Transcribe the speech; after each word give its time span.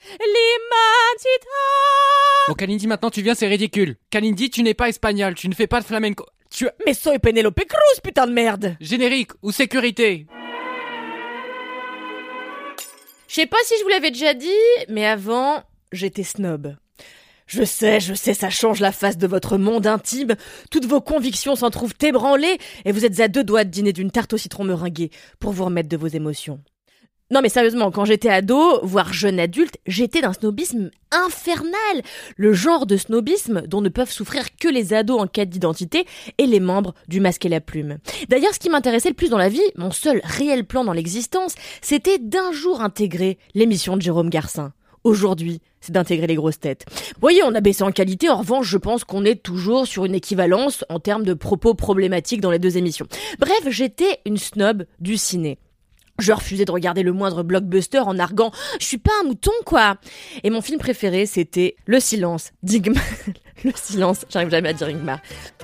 today. 0.00 1.38
Bon, 2.48 2.54
Kalindi, 2.54 2.86
maintenant 2.86 3.10
tu 3.10 3.22
viens, 3.22 3.34
c'est 3.34 3.46
ridicule. 3.46 3.96
Kalindi, 4.10 4.50
tu 4.50 4.62
n'es 4.62 4.74
pas 4.74 4.88
espagnol, 4.88 5.34
tu 5.34 5.48
ne 5.48 5.54
fais 5.54 5.66
pas 5.66 5.80
de 5.80 5.86
flamenco. 5.86 6.26
Tu 6.50 6.66
Mais 6.86 6.94
soy 6.94 7.18
Penelope 7.18 7.60
Cruz, 7.66 8.00
putain 8.02 8.26
de 8.26 8.32
merde 8.32 8.76
Générique 8.80 9.32
ou 9.42 9.52
sécurité 9.52 10.26
Je 13.28 13.34
sais 13.34 13.46
pas 13.46 13.58
si 13.64 13.74
je 13.78 13.82
vous 13.82 13.90
l'avais 13.90 14.10
déjà 14.10 14.32
dit, 14.32 14.48
mais 14.88 15.04
avant, 15.04 15.62
j'étais 15.92 16.22
snob. 16.22 16.74
Je 17.46 17.64
sais, 17.64 18.00
je 18.00 18.14
sais, 18.14 18.34
ça 18.34 18.50
change 18.50 18.80
la 18.80 18.92
face 18.92 19.16
de 19.16 19.26
votre 19.26 19.56
monde 19.56 19.86
intime. 19.86 20.36
Toutes 20.70 20.84
vos 20.84 21.00
convictions 21.00 21.56
s'en 21.56 21.70
trouvent 21.70 21.94
ébranlées 22.02 22.58
et 22.84 22.92
vous 22.92 23.04
êtes 23.04 23.20
à 23.20 23.28
deux 23.28 23.44
doigts 23.44 23.64
de 23.64 23.70
dîner 23.70 23.92
d'une 23.92 24.10
tarte 24.10 24.34
au 24.34 24.38
citron 24.38 24.64
meringuée 24.64 25.10
pour 25.40 25.52
vous 25.52 25.64
remettre 25.64 25.88
de 25.88 25.96
vos 25.96 26.08
émotions. 26.08 26.60
Non 27.30 27.42
mais 27.42 27.50
sérieusement, 27.50 27.90
quand 27.90 28.06
j'étais 28.06 28.30
ado, 28.30 28.80
voire 28.82 29.12
jeune 29.12 29.38
adulte, 29.38 29.76
j'étais 29.86 30.22
d'un 30.22 30.32
snobisme 30.32 30.90
infernal. 31.10 32.02
Le 32.38 32.54
genre 32.54 32.86
de 32.86 32.96
snobisme 32.96 33.66
dont 33.66 33.82
ne 33.82 33.90
peuvent 33.90 34.10
souffrir 34.10 34.56
que 34.56 34.66
les 34.66 34.94
ados 34.94 35.20
en 35.20 35.26
quête 35.26 35.50
d'identité 35.50 36.06
et 36.38 36.46
les 36.46 36.58
membres 36.58 36.94
du 37.06 37.20
masque 37.20 37.44
et 37.44 37.50
la 37.50 37.60
plume. 37.60 37.98
D'ailleurs, 38.30 38.54
ce 38.54 38.58
qui 38.58 38.70
m'intéressait 38.70 39.10
le 39.10 39.14
plus 39.14 39.28
dans 39.28 39.36
la 39.36 39.50
vie, 39.50 39.60
mon 39.76 39.90
seul 39.90 40.22
réel 40.24 40.64
plan 40.64 40.84
dans 40.84 40.94
l'existence, 40.94 41.54
c'était 41.82 42.18
d'un 42.18 42.50
jour 42.52 42.80
intégrer 42.80 43.36
l'émission 43.54 43.98
de 43.98 44.02
Jérôme 44.02 44.30
Garcin. 44.30 44.72
Aujourd'hui, 45.04 45.60
c'est 45.82 45.92
d'intégrer 45.92 46.28
les 46.28 46.34
grosses 46.34 46.60
têtes. 46.60 46.86
Vous 46.88 47.20
voyez, 47.20 47.42
on 47.44 47.54
a 47.54 47.60
baissé 47.60 47.82
en 47.82 47.92
qualité, 47.92 48.30
en 48.30 48.38
revanche, 48.38 48.66
je 48.66 48.78
pense 48.78 49.04
qu'on 49.04 49.26
est 49.26 49.42
toujours 49.42 49.86
sur 49.86 50.06
une 50.06 50.14
équivalence 50.14 50.82
en 50.88 50.98
termes 50.98 51.24
de 51.24 51.34
propos 51.34 51.74
problématiques 51.74 52.40
dans 52.40 52.50
les 52.50 52.58
deux 52.58 52.78
émissions. 52.78 53.06
Bref, 53.38 53.68
j'étais 53.68 54.20
une 54.24 54.38
snob 54.38 54.86
du 54.98 55.18
ciné. 55.18 55.58
Je 56.18 56.32
refusais 56.32 56.64
de 56.64 56.72
regarder 56.72 57.02
le 57.02 57.12
moindre 57.12 57.42
blockbuster 57.42 58.00
en 58.00 58.18
arguant 58.18 58.50
«Je 58.80 58.86
suis 58.86 58.98
pas 58.98 59.12
un 59.22 59.28
mouton, 59.28 59.52
quoi!» 59.64 59.98
Et 60.42 60.50
mon 60.50 60.60
film 60.60 60.78
préféré, 60.78 61.26
c'était 61.26 61.76
Le 61.86 62.00
Silence 62.00 62.52
d'Ingmar... 62.62 63.02
Le 63.64 63.72
Silence, 63.74 64.24
j'arrive 64.28 64.50
jamais 64.50 64.70
à 64.70 64.72
dire 64.72 64.88
Ingmar. 64.88 65.20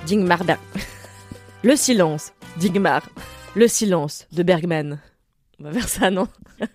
D'Ingmar... 0.06 0.40
Le 1.62 1.76
Silence 1.76 2.32
d'Ingmar. 2.60 3.08
Le 3.56 3.68
Silence 3.68 4.26
de 4.32 4.42
Bergman. 4.42 5.00
On 5.60 5.64
va 5.64 5.72
faire 5.72 5.88
ça, 5.88 6.10
non? 6.10 6.28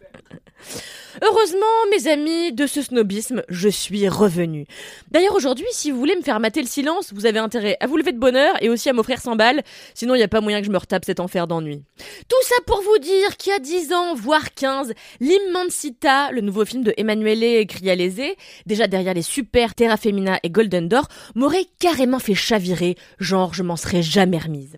Heureusement, 1.22 1.60
mes 1.92 2.08
amis, 2.08 2.54
de 2.54 2.66
ce 2.66 2.82
snobisme, 2.82 3.44
je 3.50 3.70
suis 3.70 4.08
revenu. 4.08 4.66
D'ailleurs, 5.12 5.36
aujourd'hui, 5.36 5.66
si 5.72 5.92
vous 5.92 6.00
voulez 6.00 6.16
me 6.16 6.22
faire 6.22 6.40
mater 6.40 6.62
le 6.62 6.68
silence, 6.68 7.14
vous 7.14 7.26
avez 7.26 7.40
intérêt 7.40 7.78
à 7.80 7.88
vous 7.88 7.98
lever 7.98 8.12
de 8.12 8.20
bonheur 8.20 8.56
et 8.62 8.70
aussi 8.70 8.90
à 8.90 8.94
m'offrir 8.94 9.20
100 9.20 9.36
balles, 9.36 9.64
sinon 9.94 10.16
il 10.16 10.20
n'y 10.20 10.24
a 10.24 10.30
pas 10.30 10.42
moyen 10.42 10.60
que 10.60 10.66
je 10.66 10.72
me 10.72 10.78
retape 10.78 11.06
cet 11.06 11.20
enfer 11.20 11.48
d'ennui. 11.48 11.84
Tout 12.28 12.44
ça 12.44 12.56
pour 12.66 12.82
vous 12.82 12.98
dire 13.00 13.38
qu'il 13.38 13.52
y 13.52 13.56
a 13.56 13.60
10 13.60 13.94
ans, 13.94 14.16
voire 14.16 14.54
15, 14.54 14.94
l'Immensita, 15.20 16.32
le 16.32 16.42
nouveau 16.42 16.66
film 16.66 16.84
de 16.84 16.94
Emanuele 16.98 17.68
Crialese, 17.68 18.36
déjà 18.66 18.88
derrière 18.88 19.14
les 19.14 19.22
super 19.22 19.76
Terra 19.76 19.98
Femina 19.98 20.40
et 20.44 20.50
Golden 20.50 20.88
Door, 20.88 21.08
m'aurait 21.36 21.68
carrément 21.80 22.20
fait 22.20 22.36
chavirer, 22.36 22.96
genre 23.20 23.54
je 23.54 23.64
m'en 23.64 23.76
serais 23.76 24.02
jamais 24.02 24.38
remise. 24.38 24.78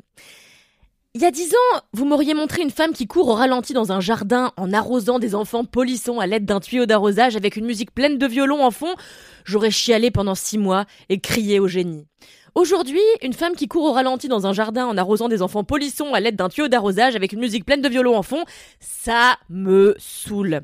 Il 1.13 1.21
y 1.21 1.25
a 1.25 1.31
dix 1.31 1.53
ans, 1.53 1.81
vous 1.91 2.05
m'auriez 2.05 2.33
montré 2.33 2.61
une 2.61 2.69
femme 2.69 2.93
qui 2.93 3.05
court 3.05 3.27
au 3.27 3.33
ralenti 3.33 3.73
dans 3.73 3.91
un 3.91 3.99
jardin 3.99 4.53
en 4.55 4.71
arrosant 4.71 5.19
des 5.19 5.35
enfants 5.35 5.65
polissons 5.65 6.21
à 6.21 6.25
l'aide 6.25 6.45
d'un 6.45 6.61
tuyau 6.61 6.85
d'arrosage 6.85 7.35
avec 7.35 7.57
une 7.57 7.65
musique 7.65 7.93
pleine 7.93 8.17
de 8.17 8.25
violons 8.25 8.63
en 8.63 8.71
fond. 8.71 8.95
J'aurais 9.43 9.71
chialé 9.71 10.09
pendant 10.09 10.35
six 10.35 10.57
mois 10.57 10.85
et 11.09 11.19
crié 11.19 11.59
au 11.59 11.67
génie. 11.67 12.07
Aujourd'hui, 12.55 13.01
une 13.21 13.33
femme 13.33 13.57
qui 13.57 13.67
court 13.67 13.83
au 13.83 13.91
ralenti 13.91 14.29
dans 14.29 14.47
un 14.47 14.53
jardin 14.53 14.85
en 14.85 14.97
arrosant 14.97 15.27
des 15.27 15.41
enfants 15.41 15.65
polissons 15.65 16.13
à 16.13 16.21
l'aide 16.21 16.37
d'un 16.37 16.47
tuyau 16.47 16.69
d'arrosage 16.69 17.17
avec 17.17 17.33
une 17.33 17.41
musique 17.41 17.65
pleine 17.65 17.81
de 17.81 17.89
violons 17.89 18.15
en 18.15 18.23
fond, 18.23 18.45
ça 18.79 19.37
me 19.49 19.95
saoule. 19.99 20.61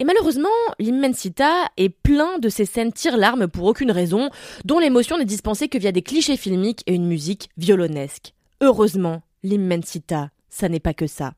Et 0.00 0.04
malheureusement, 0.04 0.48
l'Immensita 0.80 1.68
est 1.76 1.90
plein 1.90 2.40
de 2.40 2.48
ces 2.48 2.64
scènes 2.66 2.92
tire-larmes 2.92 3.46
pour 3.46 3.66
aucune 3.66 3.92
raison, 3.92 4.30
dont 4.64 4.80
l'émotion 4.80 5.16
n'est 5.16 5.24
dispensée 5.24 5.68
que 5.68 5.78
via 5.78 5.92
des 5.92 6.02
clichés 6.02 6.36
filmiques 6.36 6.82
et 6.88 6.94
une 6.94 7.06
musique 7.06 7.50
violonesque. 7.56 8.32
Heureusement, 8.60 9.22
l'Immensita, 9.46 10.30
ça 10.48 10.68
n'est 10.68 10.80
pas 10.80 10.94
que 10.94 11.06
ça. 11.06 11.34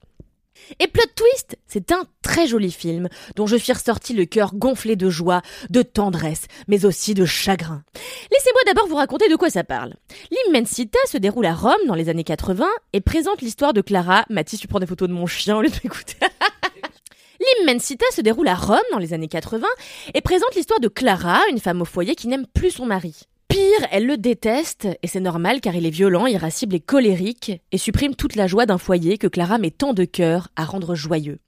Et 0.81 0.89
Plot 0.89 1.05
Twist, 1.15 1.57
c'est 1.69 1.93
un 1.93 2.03
très 2.23 2.49
joli 2.49 2.73
film 2.73 3.09
dont 3.37 3.47
je 3.47 3.55
suis 3.57 3.73
ressorti 3.73 4.13
le 4.13 4.25
cœur 4.25 4.55
gonflé 4.55 4.97
de 4.97 5.09
joie, 5.09 5.43
de 5.71 5.83
tendresse, 5.83 6.47
mais 6.67 6.85
aussi 6.85 7.15
de 7.15 7.25
chagrin. 7.25 7.85
Laissez-moi 8.33 8.61
d'abord 8.67 8.89
vous 8.89 8.97
raconter 8.97 9.29
de 9.29 9.37
quoi 9.37 9.51
ça 9.51 9.63
parle. 9.63 9.95
L'Immensita 10.31 10.99
se 11.07 11.19
déroule 11.19 11.47
à 11.47 11.55
Rome 11.55 11.87
dans 11.87 11.95
les 11.95 12.09
années 12.09 12.25
80 12.25 12.67
et 12.93 13.01
présente 13.01 13.41
l'histoire 13.41 13.73
de 13.73 13.83
Clara. 13.83 14.25
Mathis, 14.31 14.59
tu 14.59 14.67
prends 14.67 14.81
des 14.81 14.87
photos 14.87 15.09
de 15.09 15.15
mon 15.15 15.27
chien 15.27 15.57
au 15.57 15.63
lieu 15.63 15.71
de. 15.71 15.77
L'Immensita 17.61 18.07
se 18.11 18.21
déroule 18.21 18.49
à 18.49 18.57
Rome 18.57 18.79
dans 18.91 18.99
les 18.99 19.13
années 19.13 19.29
80 19.29 19.67
et 20.15 20.21
présente 20.23 20.55
l'histoire 20.57 20.81
de 20.81 20.89
Clara, 20.89 21.41
une 21.51 21.61
femme 21.61 21.83
au 21.83 21.85
foyer 21.85 22.17
qui 22.17 22.27
n'aime 22.27 22.47
plus 22.47 22.73
son 22.73 22.87
mari. 22.87 23.29
Pire, 23.49 23.87
elle 23.91 24.07
le 24.07 24.19
déteste, 24.19 24.89
et 25.03 25.07
c'est 25.07 25.21
normal 25.21 25.63
car 25.63 25.75
il 25.75 25.87
est 25.87 25.91
violent, 25.91 26.27
irascible 26.27 26.75
et 26.75 26.81
colérique, 26.81 27.63
et 27.73 27.79
supprime 27.79 28.15
toute 28.15 28.37
la 28.37 28.47
joie 28.47 28.67
d'un 28.67 28.77
foyer 28.77 29.17
que 29.17 29.27
Clara 29.27 29.57
met 29.57 29.71
tant 29.71 29.95
de 29.95 30.05
cœur 30.05 30.49
à 30.55 30.65
rendre 30.65 30.95
joyeux. 30.95 31.39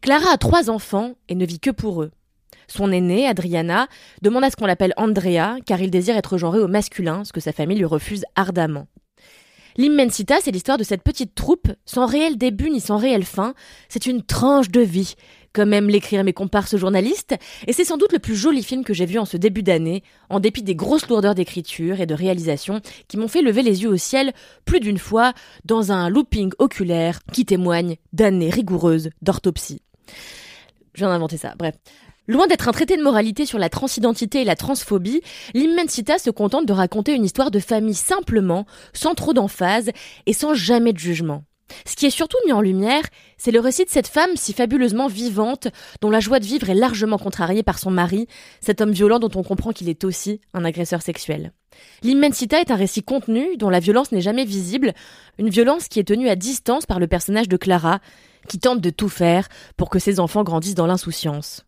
Clara 0.00 0.32
a 0.32 0.38
trois 0.38 0.70
enfants 0.70 1.12
et 1.28 1.34
ne 1.34 1.44
vit 1.44 1.60
que 1.60 1.70
pour 1.70 2.02
eux. 2.02 2.10
Son 2.68 2.90
aînée, 2.90 3.26
Adriana, 3.26 3.86
demande 4.22 4.44
à 4.44 4.50
ce 4.50 4.56
qu'on 4.56 4.64
l'appelle 4.64 4.94
Andrea, 4.96 5.56
car 5.66 5.80
il 5.82 5.90
désire 5.90 6.16
être 6.16 6.38
genré 6.38 6.58
au 6.58 6.68
masculin, 6.68 7.22
ce 7.24 7.32
que 7.32 7.40
sa 7.40 7.52
famille 7.52 7.78
lui 7.78 7.84
refuse 7.84 8.24
ardemment. 8.34 8.86
L'Immensita, 9.76 10.36
c'est 10.40 10.50
l'histoire 10.50 10.78
de 10.78 10.84
cette 10.84 11.02
petite 11.02 11.34
troupe, 11.34 11.68
sans 11.84 12.06
réel 12.06 12.36
début 12.36 12.70
ni 12.70 12.80
sans 12.80 12.96
réelle 12.96 13.24
fin. 13.24 13.54
C'est 13.88 14.06
une 14.06 14.22
tranche 14.22 14.70
de 14.70 14.80
vie, 14.80 15.14
comme 15.52 15.72
aiment 15.72 15.88
l'écrire 15.88 16.24
mes 16.24 16.32
comparses 16.32 16.76
journalistes, 16.76 17.34
et 17.66 17.72
c'est 17.72 17.84
sans 17.84 17.96
doute 17.96 18.12
le 18.12 18.18
plus 18.18 18.36
joli 18.36 18.62
film 18.62 18.84
que 18.84 18.94
j'ai 18.94 19.06
vu 19.06 19.18
en 19.18 19.24
ce 19.24 19.36
début 19.36 19.62
d'année, 19.62 20.02
en 20.30 20.40
dépit 20.40 20.62
des 20.62 20.74
grosses 20.74 21.08
lourdeurs 21.08 21.34
d'écriture 21.34 22.00
et 22.00 22.06
de 22.06 22.14
réalisation 22.14 22.80
qui 23.08 23.16
m'ont 23.16 23.28
fait 23.28 23.42
lever 23.42 23.62
les 23.62 23.82
yeux 23.82 23.90
au 23.90 23.96
ciel 23.96 24.32
plus 24.64 24.80
d'une 24.80 24.98
fois 24.98 25.32
dans 25.64 25.92
un 25.92 26.08
looping 26.08 26.52
oculaire 26.58 27.20
qui 27.32 27.44
témoigne 27.44 27.96
d'années 28.12 28.50
rigoureuses 28.50 29.10
d'orthopsie. 29.20 29.82
Je 30.94 31.00
viens 31.00 31.08
d'inventer 31.08 31.36
ça, 31.36 31.54
bref. 31.58 31.74
Loin 32.28 32.46
d'être 32.46 32.68
un 32.68 32.72
traité 32.72 32.96
de 32.96 33.02
moralité 33.02 33.46
sur 33.46 33.58
la 33.58 33.68
transidentité 33.68 34.42
et 34.42 34.44
la 34.44 34.54
transphobie, 34.54 35.22
l'Immensita 35.54 36.18
se 36.18 36.30
contente 36.30 36.66
de 36.66 36.72
raconter 36.72 37.14
une 37.14 37.24
histoire 37.24 37.50
de 37.50 37.58
famille 37.58 37.94
simplement, 37.94 38.64
sans 38.92 39.14
trop 39.14 39.32
d'emphase 39.32 39.90
et 40.26 40.32
sans 40.32 40.54
jamais 40.54 40.92
de 40.92 40.98
jugement. 40.98 41.42
Ce 41.84 41.96
qui 41.96 42.06
est 42.06 42.10
surtout 42.10 42.36
mis 42.46 42.52
en 42.52 42.60
lumière, 42.60 43.02
c'est 43.38 43.50
le 43.50 43.58
récit 43.58 43.84
de 43.84 43.90
cette 43.90 44.06
femme 44.06 44.36
si 44.36 44.52
fabuleusement 44.52 45.08
vivante, 45.08 45.66
dont 46.00 46.10
la 46.10 46.20
joie 46.20 46.38
de 46.38 46.44
vivre 46.44 46.70
est 46.70 46.74
largement 46.74 47.18
contrariée 47.18 47.64
par 47.64 47.80
son 47.80 47.90
mari, 47.90 48.28
cet 48.60 48.80
homme 48.80 48.92
violent 48.92 49.18
dont 49.18 49.30
on 49.34 49.42
comprend 49.42 49.72
qu'il 49.72 49.88
est 49.88 50.04
aussi 50.04 50.40
un 50.54 50.64
agresseur 50.64 51.02
sexuel. 51.02 51.52
L'Immensita 52.04 52.60
est 52.60 52.70
un 52.70 52.76
récit 52.76 53.02
contenu 53.02 53.56
dont 53.56 53.70
la 53.70 53.80
violence 53.80 54.12
n'est 54.12 54.20
jamais 54.20 54.44
visible, 54.44 54.92
une 55.38 55.48
violence 55.48 55.88
qui 55.88 55.98
est 55.98 56.04
tenue 56.04 56.28
à 56.28 56.36
distance 56.36 56.86
par 56.86 57.00
le 57.00 57.08
personnage 57.08 57.48
de 57.48 57.56
Clara, 57.56 57.98
qui 58.48 58.60
tente 58.60 58.80
de 58.80 58.90
tout 58.90 59.08
faire 59.08 59.48
pour 59.76 59.90
que 59.90 59.98
ses 59.98 60.20
enfants 60.20 60.44
grandissent 60.44 60.74
dans 60.74 60.86
l'insouciance. 60.86 61.64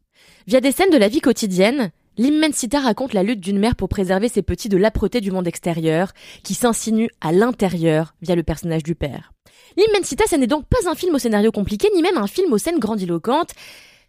Via 0.46 0.60
des 0.60 0.72
scènes 0.72 0.90
de 0.90 0.98
la 0.98 1.08
vie 1.08 1.20
quotidienne, 1.20 1.90
L'Immensita 2.16 2.78
raconte 2.78 3.12
la 3.12 3.24
lutte 3.24 3.40
d'une 3.40 3.58
mère 3.58 3.74
pour 3.74 3.88
préserver 3.88 4.28
ses 4.28 4.42
petits 4.42 4.68
de 4.68 4.76
l'âpreté 4.76 5.20
du 5.20 5.32
monde 5.32 5.48
extérieur, 5.48 6.12
qui 6.44 6.54
s'insinue 6.54 7.10
à 7.20 7.32
l'intérieur 7.32 8.14
via 8.22 8.36
le 8.36 8.44
personnage 8.44 8.84
du 8.84 8.94
père. 8.94 9.32
L'Immensita, 9.76 10.24
ce 10.30 10.36
n'est 10.36 10.46
donc 10.46 10.66
pas 10.66 10.88
un 10.88 10.94
film 10.94 11.16
au 11.16 11.18
scénario 11.18 11.50
compliqué, 11.50 11.88
ni 11.92 12.02
même 12.02 12.16
un 12.16 12.28
film 12.28 12.52
aux 12.52 12.58
scènes 12.58 12.78
grandiloquentes. 12.78 13.50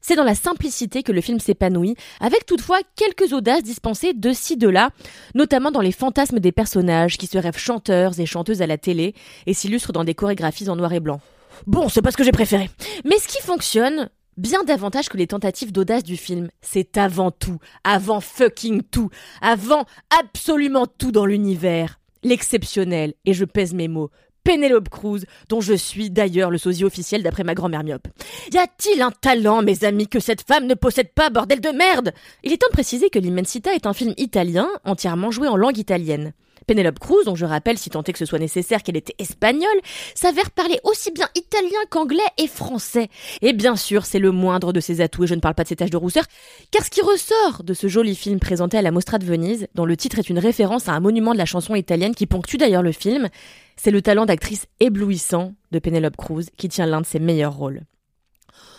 C'est 0.02 0.16
dans 0.16 0.24
la 0.24 0.36
simplicité 0.36 1.02
que 1.02 1.12
le 1.12 1.20
film 1.20 1.40
s'épanouit, 1.40 1.96
avec 2.20 2.46
toutefois 2.46 2.78
quelques 2.96 3.34
audaces 3.34 3.64
dispensées 3.64 4.14
de 4.14 4.34
ci 4.34 4.56
de 4.56 4.70
là, 4.70 4.92
notamment 5.34 5.72
dans 5.72 5.82
les 5.82 5.92
fantasmes 5.92 6.40
des 6.40 6.52
personnages 6.52 7.18
qui 7.18 7.26
se 7.26 7.40
rêvent 7.40 7.58
chanteurs 7.58 8.20
et 8.20 8.28
chanteuses 8.28 8.62
à 8.62 8.68
la 8.68 8.78
télé 8.78 9.16
et 9.48 9.56
s'illustrent 9.56 9.94
dans 9.94 10.04
des 10.04 10.14
chorégraphies 10.14 10.70
en 10.70 10.76
noir 10.76 10.94
et 10.94 11.00
blanc. 11.00 11.22
Bon, 11.66 11.90
c'est 11.90 12.04
pas 12.04 12.12
ce 12.12 12.18
que 12.18 12.24
j'ai 12.24 12.32
préféré. 12.32 12.70
Mais 13.04 13.18
ce 13.18 13.28
qui 13.28 13.42
fonctionne, 13.42 14.12
bien 14.38 14.64
davantage 14.64 15.10
que 15.10 15.18
les 15.18 15.28
tentatives 15.28 15.72
d'audace 15.72 16.04
du 16.04 16.18
film, 16.18 16.50
c'est 16.62 16.98
avant 16.98 17.32
tout, 17.32 17.60
avant 17.84 18.22
fucking 18.22 18.84
tout, 18.84 19.10
avant 19.42 19.86
absolument 20.20 20.88
tout 20.88 21.12
dans 21.12 21.26
l'univers, 21.26 22.00
l'exceptionnel, 22.24 23.14
et 23.26 23.34
je 23.34 23.46
pèse 23.46 23.74
mes 23.74 23.88
mots, 23.88 24.12
Penelope 24.45 24.89
Cruz, 24.89 25.25
dont 25.50 25.59
je 25.59 25.74
suis 25.74 26.12
d'ailleurs 26.12 26.51
le 26.51 26.59
sosie 26.59 26.86
officiel 26.86 27.24
d'après 27.24 27.44
ma 27.44 27.56
grand-mère 27.56 27.83
myope. 27.83 28.07
Y 28.53 28.57
a-t-il 28.57 29.01
un 29.01 29.12
talent, 29.12 29.63
mes 29.63 29.83
amis, 29.83 30.07
que 30.07 30.19
cette 30.19 30.47
femme 30.47 30.68
ne 30.68 30.75
possède 30.75 31.12
pas, 31.13 31.31
bordel 31.31 31.59
de 31.59 31.69
merde? 31.69 32.13
Il 32.44 32.53
est 32.53 32.57
temps 32.57 32.68
de 32.69 32.74
préciser 32.74 33.09
que 33.09 33.19
L'Immensita 33.19 33.74
est 33.74 33.88
un 33.88 33.94
film 33.94 34.13
italien, 34.18 34.69
entièrement 34.86 35.31
joué 35.31 35.47
en 35.47 35.57
langue 35.57 35.80
italienne. 35.80 36.33
Penelope 36.68 37.00
Cruz, 37.00 37.25
dont 37.25 37.36
je 37.36 37.45
rappelle, 37.45 37.77
si 37.77 37.89
tant 37.89 38.03
est 38.03 38.13
que 38.13 38.19
ce 38.19 38.25
soit 38.25 38.39
nécessaire, 38.39 38.83
qu'elle 38.83 38.97
était 38.97 39.15
espagnole, 39.19 39.80
s'avère 40.15 40.51
parler 40.51 40.80
aussi 40.83 41.12
bien 41.12 41.27
italien 41.36 41.80
qu'anglais 41.89 42.24
et 42.38 42.47
français. 42.47 43.09
Et 43.42 43.53
bien 43.53 43.75
sûr, 43.75 44.06
c'est 44.06 44.19
le 44.19 44.31
moindre 44.31 44.74
de 44.74 44.80
ses 44.80 45.01
atouts, 45.01 45.24
et 45.24 45.27
je 45.27 45.36
ne 45.36 45.42
parle 45.42 45.56
pas 45.56 45.63
de 45.63 45.69
ses 45.69 45.75
taches 45.75 45.92
de 45.92 45.97
rousseur, 45.97 46.24
car 46.71 46.83
ce 46.83 46.89
qui 46.89 47.01
ressort 47.01 47.63
de 47.63 47.74
ce 47.74 47.88
joli 47.88 48.15
film 48.15 48.39
présenté 48.39 48.77
à 48.77 48.81
la 48.81 48.92
Mostra 48.92 49.18
de 49.18 49.25
Venise, 49.25 49.68
dont 49.75 49.86
le 49.86 49.97
titre 49.97 50.19
est 50.19 50.30
une 50.30 50.39
référence 50.39 50.88
à 50.88 50.94
un 50.94 51.00
monument 51.00 51.33
de 51.33 51.38
la 51.39 51.45
chanson 51.45 51.75
italienne 51.75 52.15
qui 52.15 52.25
ponctue 52.25 52.57
d'ailleurs 52.57 52.83
le 52.83 52.92
film, 52.92 53.30
c'est 53.75 53.92
le 53.92 54.01
talent 54.01 54.25
d'actrice 54.25 54.68
éblouissant 54.80 55.54
de 55.72 55.80
Penelope 55.80 56.18
Cruz 56.18 56.45
qui 56.57 56.69
tient 56.69 56.86
l'un 56.86 57.01
de 57.01 57.06
ses 57.06 57.19
meilleurs 57.19 57.56
rôles. 57.56 57.81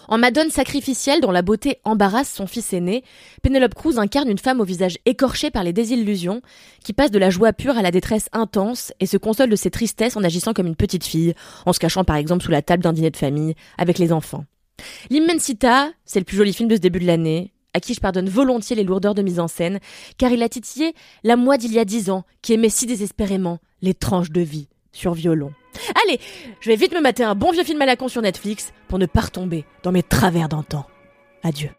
En 0.08 0.18
Madone 0.18 0.50
sacrificielle 0.50 1.20
dont 1.20 1.32
la 1.32 1.42
beauté 1.42 1.78
embarrasse 1.84 2.32
son 2.32 2.46
fils 2.46 2.72
aîné, 2.72 3.02
Penelope 3.42 3.74
Cruz 3.74 3.98
incarne 3.98 4.30
une 4.30 4.38
femme 4.38 4.60
au 4.60 4.64
visage 4.64 4.98
écorché 5.04 5.50
par 5.50 5.64
les 5.64 5.72
désillusions, 5.72 6.42
qui 6.84 6.92
passe 6.92 7.10
de 7.10 7.18
la 7.18 7.30
joie 7.30 7.52
pure 7.52 7.76
à 7.76 7.82
la 7.82 7.90
détresse 7.90 8.28
intense 8.32 8.92
et 9.00 9.06
se 9.06 9.16
console 9.16 9.50
de 9.50 9.56
ses 9.56 9.70
tristesses 9.70 10.16
en 10.16 10.22
agissant 10.22 10.52
comme 10.52 10.68
une 10.68 10.76
petite 10.76 11.04
fille, 11.04 11.34
en 11.64 11.72
se 11.72 11.80
cachant 11.80 12.04
par 12.04 12.16
exemple 12.16 12.44
sous 12.44 12.52
la 12.52 12.62
table 12.62 12.84
d'un 12.84 12.92
dîner 12.92 13.10
de 13.10 13.16
famille 13.16 13.54
avec 13.78 13.98
les 13.98 14.12
enfants. 14.12 14.44
L'Immensita, 15.10 15.90
c'est 16.04 16.20
le 16.20 16.24
plus 16.24 16.36
joli 16.36 16.52
film 16.52 16.68
de 16.68 16.76
ce 16.76 16.80
début 16.80 17.00
de 17.00 17.06
l'année, 17.06 17.52
à 17.74 17.80
qui 17.80 17.92
je 17.92 18.00
pardonne 18.00 18.28
volontiers 18.28 18.76
les 18.76 18.84
lourdeurs 18.84 19.14
de 19.14 19.22
mise 19.22 19.40
en 19.40 19.48
scène, 19.48 19.80
car 20.18 20.30
il 20.30 20.42
a 20.42 20.48
titillé 20.48 20.94
la 21.24 21.36
moi 21.36 21.58
d'il 21.58 21.72
y 21.72 21.78
a 21.78 21.84
dix 21.84 22.10
ans, 22.10 22.24
qui 22.42 22.52
aimait 22.52 22.68
si 22.68 22.86
désespérément 22.86 23.58
les 23.82 23.94
tranches 23.94 24.30
de 24.30 24.40
vie 24.40 24.68
sur 24.96 25.14
violon. 25.14 25.52
Allez, 26.04 26.18
je 26.60 26.70
vais 26.70 26.76
vite 26.76 26.94
me 26.94 27.00
mater 27.00 27.22
un 27.22 27.34
bon 27.34 27.52
vieux 27.52 27.64
film 27.64 27.80
à 27.82 27.86
la 27.86 27.96
con 27.96 28.08
sur 28.08 28.22
Netflix 28.22 28.72
pour 28.88 28.98
ne 28.98 29.06
pas 29.06 29.20
retomber 29.20 29.64
dans 29.82 29.92
mes 29.92 30.02
travers 30.02 30.48
d'antan. 30.48 30.86
Adieu. 31.42 31.70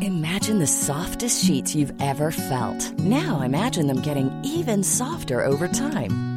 Imagine 0.00 0.58
the 0.58 0.66
softest 0.66 1.44
sheets 1.44 1.74
you've 1.74 1.92
ever 2.00 2.30
felt. 2.30 2.92
Now 2.98 3.40
imagine 3.40 3.86
them 3.86 4.02
getting 4.02 4.30
even 4.44 4.82
softer 4.82 5.42
over 5.42 5.68
time. 5.68 6.33